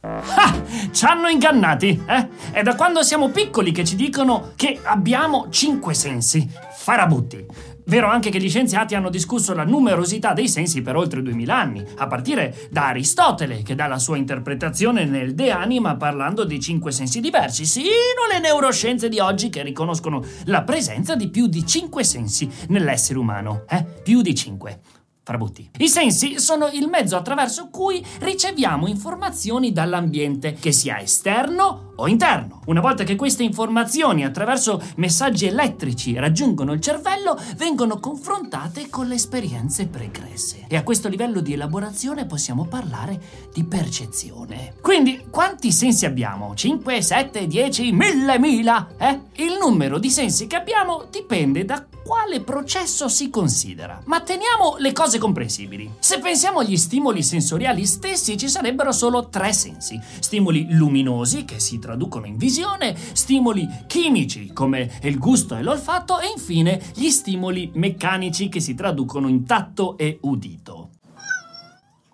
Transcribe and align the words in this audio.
Ah, 0.00 0.62
ci 0.92 1.04
hanno 1.06 1.26
ingannati, 1.26 2.00
eh? 2.06 2.28
È 2.52 2.62
da 2.62 2.76
quando 2.76 3.02
siamo 3.02 3.30
piccoli 3.30 3.72
che 3.72 3.84
ci 3.84 3.96
dicono 3.96 4.52
che 4.54 4.78
abbiamo 4.84 5.48
cinque 5.50 5.92
sensi. 5.92 6.48
Farabutti. 6.76 7.44
Vero 7.86 8.06
anche 8.06 8.30
che 8.30 8.38
gli 8.38 8.48
scienziati 8.48 8.94
hanno 8.94 9.10
discusso 9.10 9.54
la 9.54 9.64
numerosità 9.64 10.34
dei 10.34 10.48
sensi 10.48 10.82
per 10.82 10.94
oltre 10.94 11.20
2000 11.22 11.56
anni, 11.56 11.84
a 11.96 12.06
partire 12.06 12.68
da 12.70 12.88
Aristotele, 12.88 13.62
che 13.62 13.74
dà 13.74 13.88
la 13.88 13.98
sua 13.98 14.18
interpretazione 14.18 15.04
nel 15.04 15.34
De 15.34 15.50
Anima 15.50 15.96
parlando 15.96 16.44
di 16.44 16.60
cinque 16.60 16.92
sensi 16.92 17.20
diversi, 17.20 17.64
sino 17.64 17.88
alle 18.30 18.40
neuroscienze 18.40 19.08
di 19.08 19.18
oggi 19.18 19.48
che 19.48 19.62
riconoscono 19.62 20.22
la 20.44 20.62
presenza 20.62 21.16
di 21.16 21.28
più 21.28 21.48
di 21.48 21.66
cinque 21.66 22.04
sensi 22.04 22.48
nell'essere 22.68 23.18
umano. 23.18 23.64
Eh? 23.68 23.84
Più 24.02 24.20
di 24.20 24.34
cinque. 24.34 24.80
Frabutti. 25.28 25.68
I 25.76 25.88
sensi 25.90 26.40
sono 26.40 26.68
il 26.68 26.88
mezzo 26.88 27.14
attraverso 27.14 27.68
cui 27.68 28.02
riceviamo 28.20 28.86
informazioni 28.86 29.72
dall'ambiente, 29.72 30.54
che 30.54 30.72
sia 30.72 30.98
esterno 31.00 31.87
o 32.00 32.08
interno. 32.08 32.60
Una 32.66 32.80
volta 32.80 33.04
che 33.04 33.16
queste 33.16 33.42
informazioni 33.42 34.24
attraverso 34.24 34.82
messaggi 34.96 35.46
elettrici 35.46 36.14
raggiungono 36.14 36.72
il 36.72 36.80
cervello, 36.80 37.38
vengono 37.56 37.98
confrontate 37.98 38.88
con 38.88 39.06
le 39.06 39.14
esperienze 39.14 39.86
pregresse. 39.86 40.64
E 40.68 40.76
a 40.76 40.82
questo 40.82 41.08
livello 41.08 41.40
di 41.40 41.54
elaborazione 41.54 42.26
possiamo 42.26 42.66
parlare 42.66 43.20
di 43.52 43.64
percezione. 43.64 44.74
Quindi, 44.80 45.26
quanti 45.30 45.72
sensi 45.72 46.06
abbiamo? 46.06 46.54
5, 46.54 47.02
7, 47.02 47.46
10, 47.46 47.92
1000, 47.92 48.38
1000? 48.38 48.86
Eh? 48.98 49.20
Il 49.44 49.56
numero 49.60 49.98
di 49.98 50.10
sensi 50.10 50.46
che 50.46 50.56
abbiamo 50.56 51.06
dipende 51.10 51.64
da 51.64 51.84
quale 52.08 52.40
processo 52.40 53.06
si 53.06 53.28
considera. 53.28 54.00
Ma 54.06 54.22
teniamo 54.22 54.76
le 54.78 54.92
cose 54.92 55.18
comprensibili. 55.18 55.92
Se 55.98 56.18
pensiamo 56.20 56.60
agli 56.60 56.78
stimoli 56.78 57.22
sensoriali 57.22 57.84
stessi, 57.84 58.38
ci 58.38 58.48
sarebbero 58.48 58.92
solo 58.92 59.28
tre 59.28 59.52
sensi. 59.52 60.00
Stimoli 60.18 60.68
luminosi, 60.70 61.44
che 61.44 61.60
si 61.60 61.78
traducono 61.88 62.26
in 62.26 62.36
visione, 62.36 62.94
stimoli 63.12 63.66
chimici, 63.86 64.52
come 64.52 64.98
il 65.04 65.18
gusto 65.18 65.56
e 65.56 65.62
l'olfatto, 65.62 66.20
e 66.20 66.26
infine 66.34 66.78
gli 66.94 67.08
stimoli 67.08 67.70
meccanici, 67.72 68.50
che 68.50 68.60
si 68.60 68.74
traducono 68.74 69.26
in 69.26 69.46
tatto 69.46 69.96
e 69.96 70.18
udito. 70.20 70.90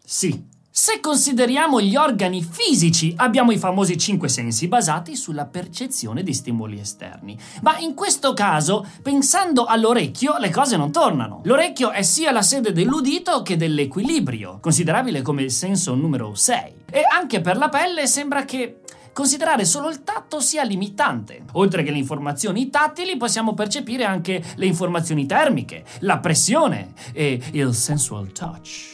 Sì, 0.05 0.53
se 0.71 1.01
consideriamo 1.01 1.81
gli 1.81 1.97
organi 1.97 2.43
fisici, 2.43 3.15
abbiamo 3.17 3.51
i 3.51 3.59
famosi 3.59 3.99
cinque 3.99 4.29
sensi 4.29 4.69
basati 4.69 5.17
sulla 5.17 5.47
percezione 5.47 6.23
di 6.23 6.35
stimoli 6.35 6.79
esterni. 6.79 7.39
Ma 7.63 7.79
in 7.79 7.95
questo 7.95 8.33
caso, 8.33 8.87
pensando 9.03 9.65
all'orecchio, 9.65 10.37
le 10.39 10.51
cose 10.51 10.77
non 10.77 10.93
tornano. 10.93 11.43
L'orecchio 11.45 11.91
è 11.91 12.03
sia 12.03 12.33
la 12.33 12.43
sede 12.43 12.73
dell'udito 12.73 13.43
che 13.43 13.57
dell'equilibrio, 13.57 14.59
considerabile 14.61 15.23
come 15.23 15.43
il 15.43 15.51
senso 15.51 15.95
numero 15.95 16.35
6. 16.35 16.83
E 16.91 17.03
anche 17.09 17.41
per 17.41 17.57
la 17.57 17.69
pelle 17.69 18.07
sembra 18.07 18.45
che 18.45 18.81
considerare 19.15 19.65
solo 19.65 19.89
il 19.89 20.03
tatto 20.03 20.41
sia 20.41 20.65
limitante. 20.65 21.45
Oltre 21.53 21.83
che 21.83 21.91
le 21.91 21.97
informazioni 21.99 22.69
tattili, 22.69 23.17
possiamo 23.17 23.55
percepire 23.55 24.05
anche 24.05 24.45
le 24.57 24.67
informazioni 24.67 25.25
termiche, 25.25 25.85
la 26.01 26.19
pressione 26.19 26.93
e 27.15 27.41
il 27.53 27.73
sensual 27.73 28.33
touch 28.33 28.93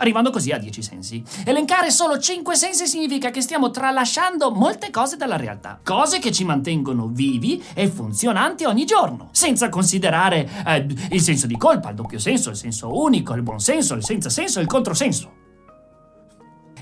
arrivando 0.00 0.30
così 0.30 0.50
a 0.50 0.58
10 0.58 0.82
sensi. 0.82 1.22
Elencare 1.44 1.90
solo 1.90 2.18
5 2.18 2.56
sensi 2.56 2.86
significa 2.86 3.30
che 3.30 3.40
stiamo 3.40 3.70
tralasciando 3.70 4.50
molte 4.50 4.90
cose 4.90 5.16
dalla 5.16 5.36
realtà, 5.36 5.78
cose 5.82 6.18
che 6.18 6.32
ci 6.32 6.44
mantengono 6.44 7.08
vivi 7.08 7.62
e 7.74 7.88
funzionanti 7.88 8.64
ogni 8.64 8.84
giorno, 8.84 9.28
senza 9.32 9.68
considerare 9.68 10.48
eh, 10.66 10.86
il 11.10 11.20
senso 11.20 11.46
di 11.46 11.56
colpa, 11.56 11.90
il 11.90 11.96
doppio 11.96 12.18
senso, 12.18 12.50
il 12.50 12.56
senso 12.56 12.98
unico, 12.98 13.34
il 13.34 13.42
buon 13.42 13.60
senso, 13.60 13.94
il 13.94 14.04
senza 14.04 14.30
senso 14.30 14.60
il 14.60 14.66
controsenso. 14.66 15.39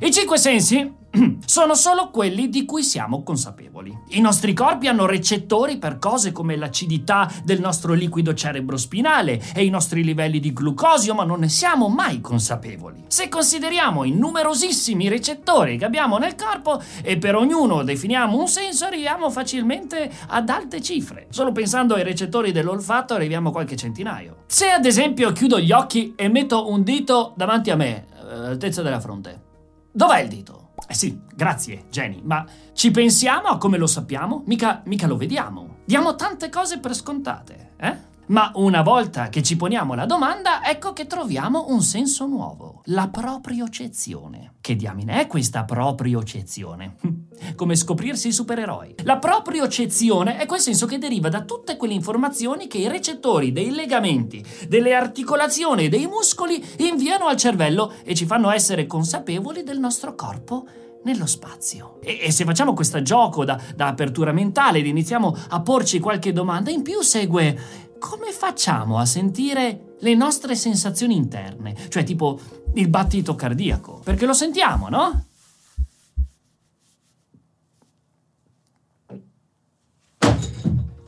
I 0.01 0.13
cinque 0.13 0.39
sensi 0.39 0.95
sono 1.45 1.75
solo 1.75 2.11
quelli 2.11 2.49
di 2.49 2.65
cui 2.65 2.85
siamo 2.85 3.25
consapevoli. 3.25 3.97
I 4.11 4.21
nostri 4.21 4.53
corpi 4.53 4.87
hanno 4.87 5.07
recettori 5.07 5.77
per 5.79 5.99
cose 5.99 6.31
come 6.31 6.55
l'acidità 6.55 7.29
del 7.43 7.59
nostro 7.59 7.95
liquido 7.95 8.33
cerebrospinale 8.33 9.43
e 9.55 9.65
i 9.65 9.71
nostri 9.71 10.05
livelli 10.05 10.39
di 10.39 10.53
glucosio, 10.53 11.15
ma 11.15 11.25
non 11.25 11.41
ne 11.41 11.49
siamo 11.49 11.89
mai 11.89 12.21
consapevoli. 12.21 13.07
Se 13.09 13.29
consideriamo 13.29 14.05
i 14.05 14.13
numerosissimi 14.13 15.09
recettori 15.09 15.79
che 15.79 15.85
abbiamo 15.85 16.17
nel 16.19 16.37
corpo 16.37 16.81
e 17.03 17.19
per 17.19 17.35
ognuno 17.35 17.83
definiamo 17.83 18.39
un 18.39 18.47
senso, 18.47 18.85
arriviamo 18.85 19.31
facilmente 19.31 20.09
ad 20.29 20.49
alte 20.49 20.81
cifre. 20.81 21.27
Solo 21.31 21.51
pensando 21.51 21.95
ai 21.95 22.05
recettori 22.05 22.53
dell'olfatto 22.53 23.15
arriviamo 23.15 23.49
a 23.49 23.53
qualche 23.53 23.75
centinaio. 23.75 24.45
Se 24.47 24.69
ad 24.69 24.85
esempio 24.85 25.33
chiudo 25.33 25.59
gli 25.59 25.73
occhi 25.73 26.13
e 26.15 26.29
metto 26.29 26.71
un 26.71 26.85
dito 26.85 27.33
davanti 27.37 27.71
a 27.71 27.77
me, 27.77 28.07
all'altezza 28.21 28.83
della 28.83 29.01
fronte, 29.01 29.47
Dov'è 29.91 30.21
il 30.21 30.29
dito? 30.29 30.71
Eh 30.87 30.95
sì, 30.95 31.21
grazie, 31.35 31.87
Jenny, 31.91 32.21
ma 32.23 32.47
ci 32.73 32.91
pensiamo 32.91 33.49
a 33.49 33.59
come 33.59 33.79
lo 33.79 33.87
sappiamo? 33.87 34.43
Mica, 34.47 34.83
mica 34.85 35.07
lo 35.07 35.17
vediamo. 35.17 35.79
Diamo 35.85 36.15
tante 36.15 36.49
cose 36.51 36.79
per 36.79 36.95
scontate, 36.95 37.73
eh? 37.77 38.08
Ma 38.29 38.51
una 38.57 38.83
volta 38.83 39.31
che 39.31 39.43
ci 39.43 39.57
poniamo 39.57 39.95
la 39.95 40.05
domanda, 40.05 40.63
ecco 40.63 40.93
che 40.93 41.07
troviamo 41.07 41.67
un 41.69 41.81
senso 41.81 42.27
nuovo, 42.27 42.83
la 42.87 43.09
propriocezione. 43.09 44.57
Che 44.61 44.77
diamine 44.77 45.21
è 45.21 45.27
questa 45.27 45.65
propriocezione? 45.65 46.97
Come 47.57 47.75
scoprirsi 47.75 48.29
i 48.29 48.33
supereroi. 48.33 48.97
La 49.05 49.17
propriocezione 49.17 50.37
è 50.37 50.45
quel 50.45 50.61
senso 50.61 50.85
che 50.85 50.99
deriva 50.99 51.31
da 51.31 51.43
tutte 51.43 51.79
quelle 51.79 51.95
informazioni 51.95 52.67
che 52.67 52.79
i 52.79 52.89
recettori 52.89 53.51
dei 53.51 53.71
legamenti, 53.71 54.45
delle 54.69 54.95
articolazioni 54.95 55.87
e 55.87 55.89
dei 55.89 56.07
muscoli 56.07 56.63
inviano 56.79 57.29
al 57.29 57.37
cervello 57.37 57.95
e 58.05 58.15
ci 58.15 58.27
fanno 58.27 58.51
essere 58.51 58.87
consapevoli 58.87 59.63
del 59.63 59.79
nostro 59.79 60.15
corpo 60.15 60.67
nello 61.05 61.27
spazio. 61.27 61.99
E, 62.03 62.19
e, 62.23 62.31
se 62.33 62.45
facciamo 62.45 62.75
questo 62.75 63.01
gioco 63.03 63.45
da, 63.45 63.59
da 63.75 63.87
apertura 63.87 64.33
mentale 64.33 64.79
ed 64.79 64.87
iniziamo 64.87 65.35
a 65.49 65.61
porci 65.61 66.01
qualche 66.01 66.33
domanda 66.33 66.71
in 66.71 66.83
più, 66.83 67.01
segue 67.01 67.87
come 67.99 68.33
facciamo 68.33 68.99
a 68.99 69.05
sentire 69.05 69.97
le 70.01 70.15
nostre 70.15 70.55
sensazioni 70.55 71.17
interne? 71.17 71.75
Cioè 71.89 72.05
tipo 72.05 72.41
il 72.75 72.89
battito 72.89 73.35
cardiaco. 73.35 74.01
Perché 74.05 74.27
lo 74.27 74.33
sentiamo, 74.33 74.89
no? 74.89 75.25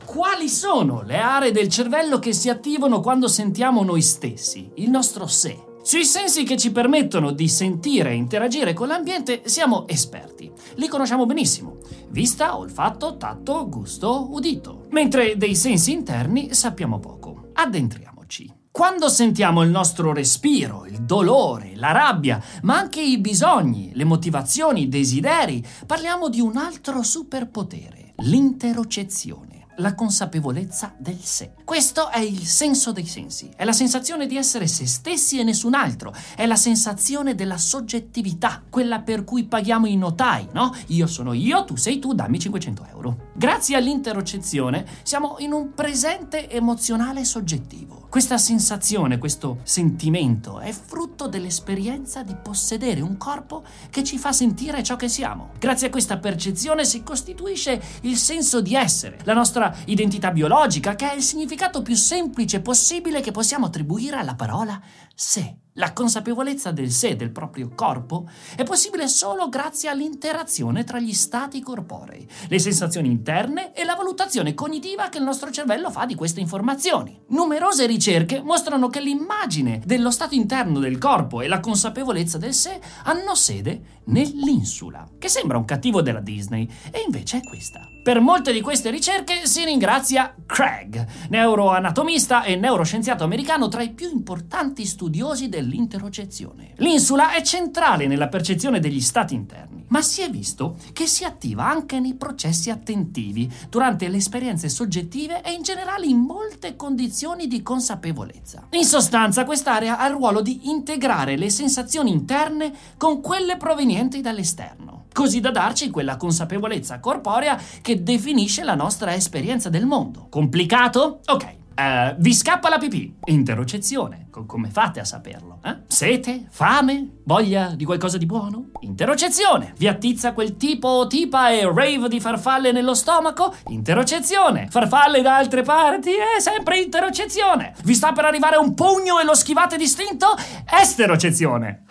Quali 0.05 0.49
sono 0.49 1.03
le 1.03 1.17
aree 1.17 1.51
del 1.51 1.69
cervello 1.69 2.19
che 2.19 2.33
si 2.33 2.49
attivano 2.49 2.99
quando 2.99 3.27
sentiamo 3.29 3.83
noi 3.83 4.01
stessi, 4.01 4.69
il 4.75 4.89
nostro 4.89 5.25
sé? 5.25 5.70
Sui 5.83 6.05
sensi 6.05 6.43
che 6.43 6.57
ci 6.57 6.71
permettono 6.71 7.31
di 7.31 7.47
sentire 7.47 8.11
e 8.11 8.15
interagire 8.15 8.71
con 8.71 8.87
l'ambiente 8.87 9.41
siamo 9.45 9.87
esperti. 9.87 10.51
Li 10.75 10.87
conosciamo 10.87 11.25
benissimo. 11.25 11.77
Vista, 12.09 12.55
olfatto, 12.55 13.17
tatto, 13.17 13.67
gusto, 13.67 14.27
udito. 14.29 14.85
Mentre 14.91 15.37
dei 15.37 15.55
sensi 15.55 15.91
interni 15.91 16.53
sappiamo 16.53 16.99
poco. 16.99 17.49
Addentriamoci. 17.53 18.53
Quando 18.69 19.09
sentiamo 19.09 19.63
il 19.63 19.71
nostro 19.71 20.13
respiro, 20.13 20.85
il 20.85 21.01
dolore, 21.01 21.71
la 21.75 21.91
rabbia, 21.91 22.41
ma 22.61 22.77
anche 22.77 23.01
i 23.01 23.17
bisogni, 23.17 23.89
le 23.95 24.03
motivazioni, 24.03 24.83
i 24.83 24.87
desideri, 24.87 25.65
parliamo 25.85 26.29
di 26.29 26.39
un 26.39 26.57
altro 26.57 27.01
superpotere, 27.01 28.13
l'interocezione 28.17 29.60
la 29.77 29.95
consapevolezza 29.95 30.93
del 30.97 31.19
sé. 31.21 31.53
Questo 31.63 32.09
è 32.09 32.19
il 32.19 32.45
senso 32.45 32.91
dei 32.91 33.05
sensi, 33.05 33.49
è 33.55 33.63
la 33.63 33.71
sensazione 33.71 34.27
di 34.27 34.37
essere 34.37 34.67
se 34.67 34.85
stessi 34.85 35.39
e 35.39 35.43
nessun 35.43 35.73
altro, 35.73 36.13
è 36.35 36.45
la 36.45 36.55
sensazione 36.55 37.35
della 37.35 37.57
soggettività, 37.57 38.61
quella 38.69 38.99
per 38.99 39.23
cui 39.23 39.45
paghiamo 39.45 39.87
i 39.87 39.97
notai, 39.97 40.47
no? 40.53 40.75
Io 40.87 41.07
sono 41.07 41.33
io, 41.33 41.63
tu 41.65 41.75
sei 41.75 41.99
tu, 41.99 42.13
dammi 42.13 42.39
500 42.39 42.87
euro. 42.89 43.29
Grazie 43.33 43.75
all'interocezione 43.75 44.85
siamo 45.03 45.35
in 45.39 45.51
un 45.51 45.73
presente 45.73 46.49
emozionale 46.49 47.23
soggettivo. 47.23 48.07
Questa 48.11 48.37
sensazione, 48.37 49.17
questo 49.17 49.59
sentimento 49.63 50.59
è 50.59 50.73
frutto 50.73 51.27
dell'esperienza 51.27 52.23
di 52.23 52.35
possedere 52.35 52.99
un 52.99 53.15
corpo 53.15 53.63
che 53.89 54.03
ci 54.03 54.17
fa 54.17 54.33
sentire 54.33 54.83
ciò 54.83 54.97
che 54.97 55.07
siamo. 55.07 55.51
Grazie 55.57 55.87
a 55.87 55.89
questa 55.89 56.17
percezione 56.17 56.83
si 56.83 57.03
costituisce 57.03 57.81
il 58.01 58.17
senso 58.17 58.59
di 58.59 58.75
essere, 58.75 59.19
la 59.23 59.33
nostra 59.33 59.60
identità 59.85 60.31
biologica, 60.31 60.95
che 60.95 61.11
è 61.11 61.15
il 61.15 61.21
significato 61.21 61.81
più 61.81 61.95
semplice 61.95 62.61
possibile 62.61 63.21
che 63.21 63.31
possiamo 63.31 63.65
attribuire 63.65 64.17
alla 64.17 64.35
parola 64.35 64.79
sé. 65.13 65.60
La 65.75 65.93
consapevolezza 65.93 66.71
del 66.71 66.91
sé, 66.91 67.15
del 67.15 67.31
proprio 67.31 67.71
corpo, 67.73 68.27
è 68.57 68.63
possibile 68.63 69.07
solo 69.07 69.47
grazie 69.47 69.87
all'interazione 69.87 70.83
tra 70.83 70.99
gli 70.99 71.13
stati 71.13 71.61
corporei, 71.61 72.27
le 72.49 72.59
sensazioni 72.59 73.07
interne 73.07 73.73
e 73.73 73.85
la 73.85 73.95
valutazione 73.95 74.53
cognitiva 74.53 75.07
che 75.07 75.19
il 75.19 75.23
nostro 75.23 75.49
cervello 75.49 75.89
fa 75.89 76.05
di 76.05 76.13
queste 76.13 76.41
informazioni. 76.41 77.17
Numerose 77.29 77.85
ricerche 77.85 78.41
mostrano 78.41 78.89
che 78.89 78.99
l'immagine 78.99 79.81
dello 79.85 80.11
stato 80.11 80.35
interno 80.35 80.79
del 80.79 80.97
corpo 80.97 81.39
e 81.39 81.47
la 81.47 81.61
consapevolezza 81.61 82.37
del 82.37 82.53
sé 82.53 82.77
hanno 83.05 83.33
sede 83.33 83.99
nell'insula, 84.07 85.07
che 85.17 85.29
sembra 85.29 85.57
un 85.57 85.63
cattivo 85.63 86.01
della 86.01 86.19
Disney, 86.19 86.69
e 86.91 87.01
invece 87.05 87.37
è 87.37 87.41
questa. 87.43 87.87
Per 88.03 88.19
molte 88.19 88.51
di 88.51 88.61
queste 88.61 88.89
ricerche 88.89 89.45
si 89.45 89.63
ringrazia 89.63 90.35
Craig, 90.45 91.05
neuroanatomista 91.29 92.43
e 92.43 92.55
neuroscienziato 92.55 93.23
americano 93.23 93.67
tra 93.67 93.83
i 93.83 93.93
più 93.93 94.09
importanti 94.09 94.85
studiosi 94.85 95.47
dell'interocezione. 95.61 96.73
L'insula 96.77 97.33
è 97.33 97.41
centrale 97.41 98.07
nella 98.07 98.27
percezione 98.27 98.79
degli 98.79 98.99
stati 98.99 99.35
interni, 99.35 99.85
ma 99.89 100.01
si 100.01 100.21
è 100.21 100.29
visto 100.29 100.77
che 100.93 101.05
si 101.05 101.23
attiva 101.23 101.67
anche 101.67 101.99
nei 101.99 102.15
processi 102.15 102.69
attentivi, 102.69 103.49
durante 103.69 104.07
le 104.07 104.17
esperienze 104.17 104.69
soggettive 104.69 105.41
e 105.43 105.51
in 105.51 105.61
generale 105.61 106.07
in 106.07 106.19
molte 106.19 106.75
condizioni 106.75 107.47
di 107.47 107.61
consapevolezza. 107.61 108.67
In 108.71 108.85
sostanza, 108.85 109.45
quest'area 109.45 109.99
ha 109.99 110.07
il 110.07 110.13
ruolo 110.13 110.41
di 110.41 110.69
integrare 110.69 111.37
le 111.37 111.49
sensazioni 111.49 112.11
interne 112.11 112.73
con 112.97 113.21
quelle 113.21 113.57
provenienti 113.57 114.21
dall'esterno 114.21 114.99
così 115.13 115.41
da 115.41 115.51
darci 115.51 115.89
quella 115.89 116.15
consapevolezza 116.15 117.01
corporea 117.01 117.59
che 117.81 118.01
definisce 118.01 118.63
la 118.63 118.75
nostra 118.75 119.13
esperienza 119.13 119.67
del 119.67 119.85
mondo. 119.85 120.27
Complicato? 120.29 121.19
Ok. 121.25 121.60
Uh, 121.73 122.15
vi 122.17 122.33
scappa 122.33 122.69
la 122.69 122.77
pipì? 122.77 123.15
Interocezione. 123.25 124.27
Co- 124.29 124.45
come 124.45 124.69
fate 124.69 124.99
a 124.99 125.05
saperlo? 125.05 125.59
Eh? 125.63 125.77
Sete? 125.87 126.47
Fame? 126.49 127.19
Voglia 127.23 127.73
di 127.75 127.85
qualcosa 127.85 128.17
di 128.17 128.25
buono? 128.25 128.65
Interocezione. 128.81 129.73
Vi 129.77 129.87
attizza 129.87 130.33
quel 130.33 130.57
tipo 130.57 130.87
o 130.87 131.07
tipa 131.07 131.49
e 131.49 131.63
rave 131.63 132.07
di 132.09 132.19
farfalle 132.19 132.71
nello 132.71 132.93
stomaco? 132.93 133.53
Interocezione. 133.67 134.67
Farfalle 134.69 135.21
da 135.21 135.37
altre 135.37 135.61
parti? 135.63 136.11
È 136.11 136.39
sempre 136.39 136.79
interocezione. 136.79 137.73
Vi 137.83 137.93
sta 137.93 138.11
per 138.11 138.25
arrivare 138.25 138.57
un 138.57 138.73
pugno 138.73 139.19
e 139.19 139.23
lo 139.23 139.33
schivate 139.33 139.77
distinto? 139.77 140.27
Esterocezione. 140.69 141.85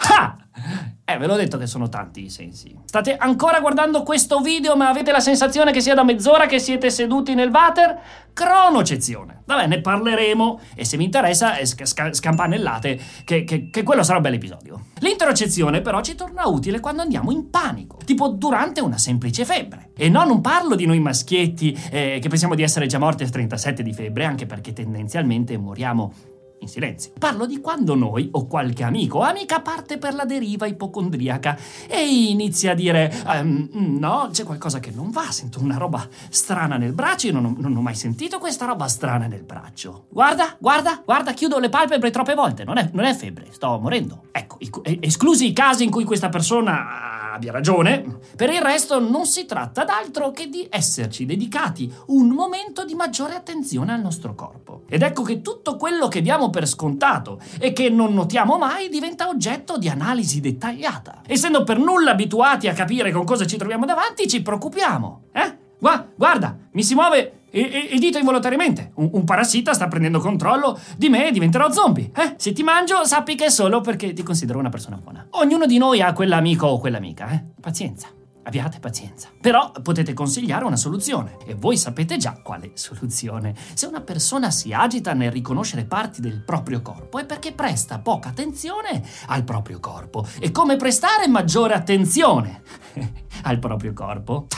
Eh, 1.11 1.19
ve 1.19 1.27
l'ho 1.27 1.35
detto 1.35 1.59
che 1.59 1.67
sono 1.67 1.89
tanti 1.89 2.25
i 2.25 2.31
sensi. 2.31 2.73
State 2.85 3.17
ancora 3.17 3.59
guardando 3.59 4.05
questo 4.05 4.39
video, 4.39 4.77
ma 4.77 4.89
avete 4.89 5.11
la 5.11 5.19
sensazione 5.19 5.73
che 5.73 5.81
sia 5.81 5.95
da 5.95 6.05
mezz'ora 6.05 6.47
che 6.47 6.61
siete 6.61 6.89
seduti 6.89 7.35
nel 7.35 7.51
water? 7.51 7.99
Cronocezione. 8.33 9.43
Vabbè, 9.45 9.67
ne 9.67 9.81
parleremo 9.81 10.61
e 10.77 10.85
se 10.85 10.97
vi 10.97 11.03
interessa 11.03 11.57
eh, 11.57 11.67
sc- 11.67 12.13
scampanellate 12.13 13.01
che, 13.25 13.43
che, 13.43 13.71
che 13.71 13.83
quello 13.83 14.05
sarà 14.05 14.19
un 14.19 14.23
bel 14.23 14.35
episodio. 14.35 14.85
L'interocezione 15.01 15.81
però 15.81 16.01
ci 16.01 16.15
torna 16.15 16.47
utile 16.47 16.79
quando 16.79 17.03
andiamo 17.03 17.33
in 17.33 17.51
panico, 17.51 17.99
tipo 18.05 18.29
durante 18.29 18.81
una 18.81 18.99
semplice 18.99 19.45
febbre. 19.45 19.91
E 19.97 20.09
no, 20.09 20.25
non 20.25 20.41
parlo 20.41 20.77
di 20.77 20.87
noi 20.87 21.01
maschietti 21.01 21.77
eh, 21.91 22.19
che 22.21 22.29
pensiamo 22.29 22.55
di 22.55 22.63
essere 22.63 22.87
già 22.87 22.99
morti 22.99 23.25
a 23.25 23.29
37 23.29 23.83
di 23.83 23.93
febbre, 23.93 24.27
anche 24.27 24.47
perché 24.47 24.73
tendenzialmente 24.73 25.59
moriamo 25.59 26.13
in 26.61 26.69
silenzio. 26.69 27.13
Parlo 27.19 27.47
di 27.47 27.61
quando 27.61 27.95
noi 27.95 28.29
o 28.33 28.47
qualche 28.47 28.85
amico 28.85 29.19
o 29.19 29.23
amica 29.23 29.61
parte 29.61 29.99
per 29.99 30.15
la 30.15 30.25
deriva 30.25 30.67
ipocondriaca 30.67 31.59
e 31.87 32.29
inizia 32.31 32.73
a 32.73 32.75
dire 32.75 33.13
um, 33.27 33.69
no, 33.73 34.29
c'è 34.31 34.45
qualcosa 34.45 34.81
che 34.81 34.91
non 34.91 35.11
va, 35.11 35.31
sento 35.31 35.61
una 35.61 35.77
roba 35.77 36.07
strana 36.29 36.77
nel 36.77 36.93
braccio, 36.93 37.27
io 37.27 37.33
non 37.33 37.45
ho, 37.45 37.55
non 37.57 37.77
ho, 37.77 37.81
mai 37.81 37.95
sentito 37.95 38.39
questa 38.39 38.67
roba 38.67 38.89
strana 38.89 39.27
nel 39.27 39.43
braccio. 39.43 40.07
Guarda, 40.11 40.57
guarda, 40.59 41.03
guarda, 41.05 41.33
chiudo 41.33 41.59
le 41.59 41.69
palpebre 41.69 42.11
troppe 42.11 42.35
volte, 42.35 42.65
non 42.65 42.79
è, 42.79 42.91
non 42.93 43.05
è 43.05 43.15
febbre, 43.15 43.47
sto 43.51 43.79
morendo. 43.81 44.25
Ecco, 44.33 44.59
esclusi 45.01 45.49
i 45.49 45.53
casi 45.53 45.85
in 45.85 45.91
cui 45.91 46.05
questa 46.05 46.29
persona 46.29 47.20
abbia 47.41 47.53
ragione, 47.53 48.19
per 48.37 48.51
il 48.51 48.61
resto 48.61 49.01
non 49.01 49.25
si 49.25 49.47
tratta 49.47 49.85
d'altro 49.85 50.31
che 50.31 50.49
di 50.49 50.67
esserci 50.71 51.25
dedicati 51.25 51.91
un 52.09 52.29
momento 52.29 52.85
di 52.85 52.95
maggiore 52.95 53.35
attenzione 53.35 53.93
al 53.93 54.01
nostro 54.03 54.35
corpo. 54.35 54.83
Ed 54.87 55.01
ecco 55.01 55.23
che 55.23 55.41
tutto 55.41 55.77
quello 55.77 56.09
che 56.09 56.21
diamo 56.21 56.51
per 56.51 56.69
scontato 56.69 57.41
e 57.59 57.73
che 57.73 57.89
non 57.89 58.13
notiamo 58.13 58.59
mai 58.59 58.91
diventa 58.91 59.29
oggetto 59.29 59.79
di 59.79 59.89
analisi 59.89 60.41
dettagliata. 60.41 61.23
Essendo 61.27 61.65
per 61.65 61.79
nulla 61.79 62.11
abituati 62.11 62.69
a 62.69 62.75
capire 62.75 63.11
con 63.11 63.25
cosa 63.25 63.47
ci 63.47 63.57
troviamo 63.57 63.87
davanti, 63.87 64.29
ci 64.29 64.43
preoccupiamo. 64.43 65.23
Eh? 65.33 65.57
Gua- 65.79 66.07
guarda, 66.15 66.59
mi 66.73 66.83
si 66.83 66.95
muove 66.95 67.40
il 67.53 67.99
dito 67.99 68.19
involontariamente. 68.19 68.93
Un, 68.95 69.11
un, 69.13 69.25
parassita 69.25 69.73
sta 69.73 69.89
prendendo 69.89 70.21
controllo 70.21 70.79
di 70.97 71.09
me 71.09 71.29
e 71.29 71.31
diventerò 71.33 71.71
zombie. 71.71 72.11
Eh? 72.15 72.35
Se 72.37 72.53
ti 72.53 72.63
mangio, 72.63 73.05
sappi 73.05 73.35
che 73.35 73.47
è 73.47 73.51
solo 73.51 73.81
perché 73.81 74.13
ti 74.13 74.23
considero 74.23 74.59
una 74.59 74.69
persona 74.69 74.97
buona. 74.97 75.27
Ognuno 75.31 75.67
di 75.67 75.79
noi 75.79 76.01
ha 76.01 76.13
quell'amico 76.13 76.67
o 76.67 76.79
quell'amica, 76.79 77.31
eh? 77.31 77.43
Pazienza. 77.61 78.09
Abbiate 78.51 78.81
pazienza. 78.81 79.29
Però 79.41 79.71
potete 79.81 80.13
consigliare 80.13 80.65
una 80.65 80.75
soluzione 80.75 81.37
e 81.47 81.55
voi 81.55 81.77
sapete 81.77 82.17
già 82.17 82.41
quale 82.43 82.73
soluzione. 82.75 83.55
Se 83.75 83.87
una 83.87 84.01
persona 84.01 84.51
si 84.51 84.73
agita 84.73 85.13
nel 85.13 85.31
riconoscere 85.31 85.85
parti 85.85 86.21
del 86.21 86.43
proprio 86.43 86.83
corpo 86.83 87.21
è 87.21 87.25
perché 87.25 87.53
presta 87.53 88.01
poca 88.01 88.31
attenzione 88.31 89.05
al 89.27 89.45
proprio 89.45 89.79
corpo. 89.79 90.27
E 90.41 90.51
come 90.51 90.75
prestare 90.75 91.29
maggiore 91.29 91.75
attenzione 91.75 92.63
al 93.45 93.61
proprio 93.61 93.93
corpo? 93.93 94.49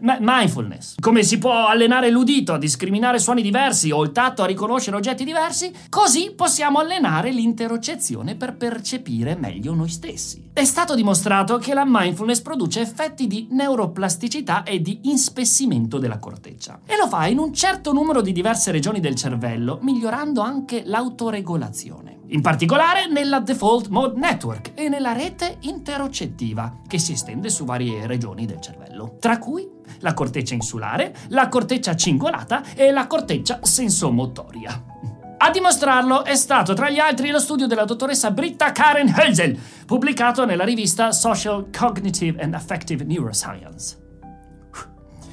M- 0.00 0.18
mindfulness. 0.20 0.96
Come 1.00 1.22
si 1.22 1.38
può 1.38 1.66
allenare 1.66 2.10
l'udito 2.10 2.52
a 2.52 2.58
discriminare 2.58 3.18
suoni 3.18 3.40
diversi 3.40 3.90
o 3.90 4.02
il 4.02 4.12
tatto 4.12 4.42
a 4.42 4.46
riconoscere 4.46 4.96
oggetti 4.98 5.24
diversi? 5.24 5.72
Così 5.88 6.34
possiamo 6.36 6.78
allenare 6.78 7.30
l'interocezione 7.30 8.34
per 8.34 8.54
percepire 8.54 9.34
meglio 9.34 9.72
noi 9.72 9.88
stessi. 9.88 10.50
È 10.52 10.64
stato 10.64 10.94
dimostrato 10.94 11.56
che 11.56 11.72
la 11.72 11.84
mindfulness 11.86 12.40
produce 12.40 12.80
effetti 12.80 12.96
di 13.26 13.46
neuroplasticità 13.50 14.64
e 14.64 14.80
di 14.80 15.00
inspessimento 15.04 15.98
della 15.98 16.18
corteccia. 16.18 16.80
E 16.84 16.96
lo 16.96 17.06
fa 17.06 17.26
in 17.28 17.38
un 17.38 17.52
certo 17.54 17.92
numero 17.92 18.20
di 18.20 18.32
diverse 18.32 18.72
regioni 18.72 18.98
del 18.98 19.14
cervello, 19.14 19.78
migliorando 19.82 20.40
anche 20.40 20.82
l'autoregolazione. 20.84 22.18
In 22.30 22.42
particolare 22.42 23.06
nella 23.06 23.40
Default 23.40 23.88
Mode 23.88 24.18
Network 24.18 24.72
e 24.74 24.88
nella 24.88 25.12
rete 25.12 25.58
interocettiva, 25.60 26.80
che 26.86 26.98
si 26.98 27.12
estende 27.12 27.48
su 27.48 27.64
varie 27.64 28.06
regioni 28.06 28.46
del 28.46 28.60
cervello, 28.60 29.16
tra 29.18 29.38
cui 29.38 29.66
la 30.00 30.12
corteccia 30.12 30.54
insulare, 30.54 31.14
la 31.28 31.48
corteccia 31.48 31.94
cingolata 31.94 32.62
e 32.74 32.90
la 32.90 33.06
corteccia 33.06 33.60
sensomotoria. 33.62 35.17
A 35.40 35.50
dimostrarlo 35.50 36.24
è 36.24 36.34
stato 36.34 36.74
tra 36.74 36.90
gli 36.90 36.98
altri 36.98 37.30
lo 37.30 37.38
studio 37.38 37.68
della 37.68 37.84
dottoressa 37.84 38.32
Britta 38.32 38.72
Karen 38.72 39.06
Hölzel, 39.06 39.56
pubblicato 39.86 40.44
nella 40.44 40.64
rivista 40.64 41.12
Social 41.12 41.68
Cognitive 41.70 42.42
and 42.42 42.54
Affective 42.54 43.04
Neuroscience. 43.04 44.06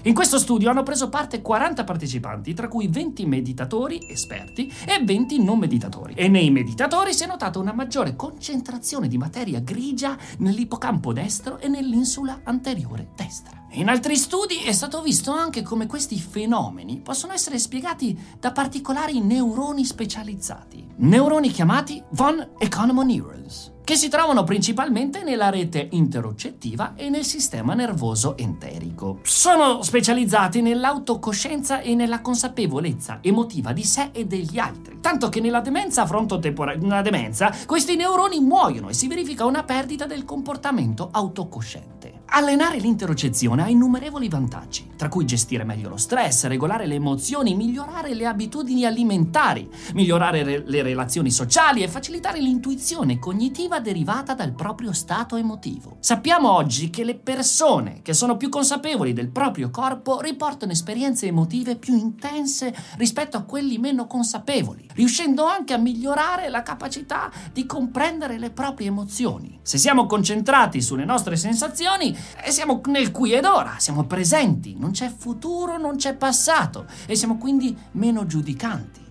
In 0.04 0.14
questo 0.14 0.38
studio 0.38 0.70
hanno 0.70 0.84
preso 0.84 1.10
parte 1.10 1.42
40 1.42 1.84
partecipanti, 1.84 2.54
tra 2.54 2.68
cui 2.68 2.88
20 2.88 3.26
meditatori 3.26 4.00
esperti 4.08 4.72
e 4.86 5.04
20 5.04 5.44
non 5.44 5.58
meditatori. 5.58 6.14
E 6.14 6.28
nei 6.28 6.52
meditatori 6.52 7.12
si 7.12 7.24
è 7.24 7.28
notata 7.28 7.58
una 7.58 7.74
maggiore 7.74 8.16
concentrazione 8.16 9.08
di 9.08 9.18
materia 9.18 9.60
grigia 9.60 10.16
nell'ippocampo 10.38 11.14
destro 11.14 11.58
e 11.58 11.68
nell'insula 11.68 12.42
anteriore 12.44 13.10
destra. 13.16 13.65
In 13.78 13.90
altri 13.90 14.16
studi 14.16 14.64
è 14.64 14.72
stato 14.72 15.02
visto 15.02 15.34
anche 15.34 15.62
come 15.62 15.86
questi 15.86 16.18
fenomeni 16.18 17.02
possono 17.02 17.34
essere 17.34 17.60
spiegati 17.60 18.18
da 18.40 18.54
particolari 18.54 19.20
neuroni 19.20 19.84
specializzati, 19.84 20.88
neuroni 21.00 21.50
chiamati 21.50 22.02
von 22.12 22.52
Economo 22.58 23.02
Neurons 23.02 23.74
che 23.84 23.96
si 23.96 24.10
trovano 24.10 24.44
principalmente 24.44 25.24
nella 25.24 25.52
rete 25.52 25.90
interocettiva 25.92 26.94
e 26.96 27.10
nel 27.10 27.24
sistema 27.24 27.76
nervoso 27.76 28.36
enterico. 28.36 29.20
Sono 29.22 29.84
specializzati 29.84 30.62
nell'autocoscienza 30.62 31.82
e 31.82 31.94
nella 31.94 32.22
consapevolezza 32.22 33.20
emotiva 33.22 33.74
di 33.74 33.84
sé 33.84 34.10
e 34.12 34.26
degli 34.26 34.58
altri, 34.58 34.98
tanto 35.02 35.30
che 35.30 35.40
nella 35.40 35.62
demenza 35.62 36.08
frontotemporale, 36.08 37.04
demenza, 37.04 37.54
questi 37.68 37.96
neuroni 37.96 38.40
muoiono 38.40 38.90
e 38.90 38.94
si 38.94 39.08
verifica 39.08 39.46
una 39.46 39.64
perdita 39.64 40.08
del 40.08 40.26
comportamento 40.26 41.10
autocosciente. 41.12 41.95
Allenare 42.38 42.80
l'interocezione 42.80 43.64
ha 43.64 43.70
innumerevoli 43.70 44.28
vantaggi, 44.28 44.92
tra 44.98 45.08
cui 45.08 45.24
gestire 45.24 45.64
meglio 45.64 45.88
lo 45.88 45.96
stress, 45.96 46.48
regolare 46.48 46.86
le 46.86 46.96
emozioni, 46.96 47.56
migliorare 47.56 48.14
le 48.14 48.26
abitudini 48.26 48.84
alimentari, 48.84 49.70
migliorare 49.94 50.44
re- 50.44 50.64
le 50.68 50.82
relazioni 50.82 51.32
sociali 51.32 51.82
e 51.82 51.88
facilitare 51.88 52.42
l'intuizione 52.42 53.20
cognitiva 53.20 53.80
derivata 53.80 54.34
dal 54.34 54.52
proprio 54.52 54.92
stato 54.92 55.38
emotivo. 55.38 55.96
Sappiamo 56.02 56.52
oggi 56.52 56.90
che 56.90 57.06
le 57.06 57.16
persone 57.16 58.02
che 58.02 58.12
sono 58.12 58.36
più 58.36 58.50
consapevoli 58.50 59.14
del 59.14 59.30
proprio 59.30 59.70
corpo 59.70 60.20
riportano 60.20 60.74
esperienze 60.74 61.28
emotive 61.28 61.78
più 61.78 61.96
intense 61.96 62.76
rispetto 62.98 63.38
a 63.38 63.44
quelli 63.44 63.78
meno 63.78 64.08
consapevoli, 64.08 64.90
riuscendo 64.96 65.46
anche 65.46 65.72
a 65.72 65.78
migliorare 65.78 66.50
la 66.50 66.64
capacità 66.64 67.32
di 67.54 67.66
comprendere 67.66 68.38
le 68.38 68.50
proprie 68.50 68.88
emozioni. 68.88 69.58
Se 69.62 69.78
siamo 69.78 70.06
concentrati 70.06 70.82
sulle 70.82 71.06
nostre 71.06 71.38
sensazioni, 71.38 72.24
eh, 72.44 72.52
siamo 72.52 72.82
nel 72.86 73.12
qui 73.12 73.34
ed 73.34 73.46
ora, 73.46 73.76
siamo 73.78 74.06
presenti, 74.06 74.76
non 74.78 74.92
c'è 74.92 75.14
futuro, 75.16 75.78
non 75.78 75.96
c'è 75.96 76.16
passato 76.16 76.86
e 77.06 77.16
siamo 77.16 77.38
quindi 77.38 77.76
meno 77.92 78.26
giudicanti. 78.26 79.04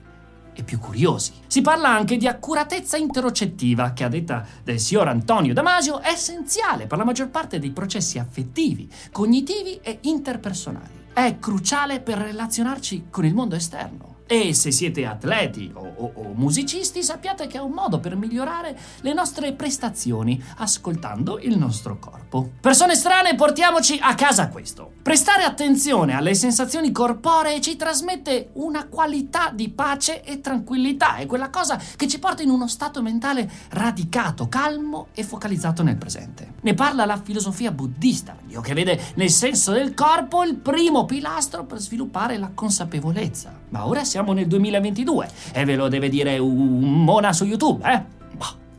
e 0.56 0.62
più 0.62 0.78
curiosi. 0.78 1.32
Si 1.48 1.60
parla 1.62 1.88
anche 1.88 2.16
di 2.16 2.28
accuratezza 2.28 2.96
interocettiva, 2.96 3.92
che 3.92 4.04
a 4.04 4.08
detta 4.08 4.46
del 4.62 4.78
signor 4.78 5.08
Antonio 5.08 5.52
Damasio 5.52 5.98
è 5.98 6.10
essenziale 6.10 6.86
per 6.86 6.96
la 6.96 7.04
maggior 7.04 7.28
parte 7.28 7.58
dei 7.58 7.70
processi 7.70 8.20
affettivi, 8.20 8.88
cognitivi 9.10 9.80
e 9.82 9.98
interpersonali. 10.02 11.02
È 11.12 11.38
cruciale 11.40 12.00
per 12.00 12.18
relazionarci 12.18 13.06
con 13.10 13.24
il 13.24 13.34
mondo 13.34 13.56
esterno. 13.56 14.13
E 14.26 14.54
se 14.54 14.70
siete 14.70 15.04
atleti 15.04 15.70
o, 15.74 15.80
o, 15.80 16.12
o, 16.14 16.32
musicisti, 16.34 17.02
sappiate 17.02 17.46
che 17.46 17.58
è 17.58 17.60
un 17.60 17.72
modo 17.72 18.00
per 18.00 18.16
migliorare 18.16 18.74
le 19.02 19.12
nostre 19.12 19.52
prestazioni 19.52 20.42
ascoltando 20.56 21.38
il 21.38 21.58
nostro 21.58 21.98
corpo. 21.98 22.52
Persone 22.58 22.94
strane, 22.94 23.34
portiamoci 23.34 23.98
a 24.00 24.14
casa 24.14 24.48
questo. 24.48 24.92
Prestare 25.02 25.42
attenzione 25.42 26.14
alle 26.14 26.34
sensazioni 26.34 26.90
corporee 26.90 27.60
ci 27.60 27.76
trasmette 27.76 28.48
una 28.54 28.86
qualità 28.88 29.50
di 29.52 29.68
pace 29.68 30.22
e 30.22 30.40
tranquillità, 30.40 31.16
è 31.16 31.26
quella 31.26 31.50
cosa 31.50 31.78
che 31.96 32.08
ci 32.08 32.18
porta 32.18 32.42
in 32.42 32.48
uno 32.48 32.66
stato 32.66 33.02
mentale 33.02 33.50
radicato, 33.70 34.48
calmo 34.48 35.08
e 35.12 35.22
focalizzato 35.22 35.82
nel 35.82 35.96
presente. 35.96 36.54
Ne 36.62 36.72
parla 36.72 37.04
la 37.04 37.20
filosofia 37.22 37.70
buddista, 37.70 38.34
Dio 38.42 38.62
che 38.62 38.72
vede 38.72 38.98
nel 39.16 39.30
senso 39.30 39.72
del 39.72 39.92
corpo 39.92 40.42
il 40.44 40.54
primo 40.54 41.04
pilastro 41.04 41.64
per 41.64 41.78
sviluppare 41.78 42.38
la 42.38 42.52
consapevolezza. 42.54 43.60
Ma 43.68 43.86
ora 43.86 44.04
siamo 44.14 44.32
nel 44.32 44.46
2022 44.46 45.28
e 45.52 45.64
ve 45.64 45.74
lo 45.74 45.88
deve 45.88 46.08
dire 46.08 46.38
un 46.38 47.02
mona 47.02 47.32
su 47.32 47.44
YouTube, 47.44 47.84
eh? 47.90 48.12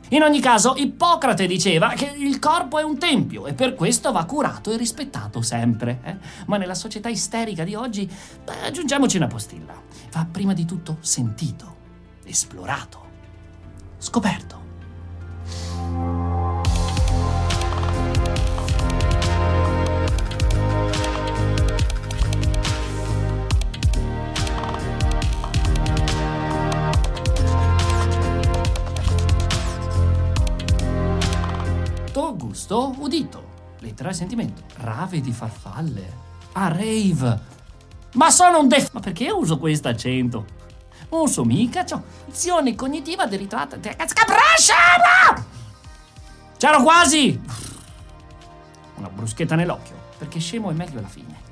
In 0.10 0.22
ogni 0.22 0.40
caso, 0.40 0.76
Ippocrate 0.78 1.48
diceva 1.48 1.90
che 1.90 2.06
il 2.16 2.38
corpo 2.38 2.78
è 2.78 2.84
un 2.84 2.98
tempio 3.00 3.48
e 3.48 3.54
per 3.54 3.74
questo 3.74 4.12
va 4.12 4.24
curato 4.24 4.72
e 4.72 4.78
rispettato 4.78 5.42
sempre. 5.42 6.00
Eh? 6.04 6.16
Ma 6.46 6.58
nella 6.58 6.76
società 6.76 7.10
isterica 7.10 7.64
di 7.64 7.74
oggi, 7.74 8.08
beh, 8.46 8.68
aggiungiamoci 8.68 9.18
una 9.18 9.26
postilla. 9.28 9.74
Va 10.12 10.28
prima 10.32 10.54
di 10.54 10.64
tutto 10.64 10.98
sentito, 11.02 11.76
esplorato, 12.24 13.00
scoperto. 13.98 14.65
Gusto 32.66 32.96
udito. 32.98 33.54
Lettera 33.80 34.10
di 34.10 34.16
sentimento. 34.16 34.64
Rave 34.78 35.22
di 35.22 35.32
farfalle. 35.32 36.24
A 36.54 36.70
rave. 36.70 37.40
Ma 38.14 38.32
sono 38.32 38.60
un 38.60 38.68
def... 38.68 38.92
Ma 38.94 39.00
perché 39.02 39.30
uso 39.30 39.60
questo 39.60 39.88
accento? 39.88 40.46
Non 41.12 41.28
so 41.28 41.44
mica, 41.44 41.84
c'ho 41.84 42.02
azione 42.28 42.74
cognitiva 42.74 43.28
derivata... 43.28 43.78
Scabrascia! 43.78 45.46
C'ero 46.58 46.82
quasi! 46.82 47.40
Una 48.96 49.10
bruschetta 49.10 49.56
nell'occhio, 49.56 49.96
perché 50.18 50.40
scemo 50.40 50.72
è 50.72 50.74
meglio 50.74 50.98
alla 51.00 51.08
fine. 51.08 51.45